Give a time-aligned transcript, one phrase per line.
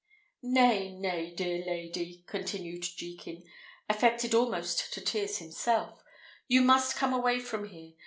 [0.41, 3.43] "Nay, nay, dear lady," continued Jekin,
[3.87, 6.01] affected almost to tears himself;
[6.47, 7.91] "you must come away from here.